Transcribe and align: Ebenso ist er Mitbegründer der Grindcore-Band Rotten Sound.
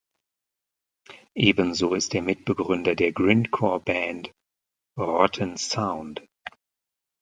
Ebenso 1.35 1.93
ist 1.93 2.15
er 2.15 2.23
Mitbegründer 2.23 2.95
der 2.95 3.11
Grindcore-Band 3.11 4.31
Rotten 4.97 5.57
Sound. 5.57 6.25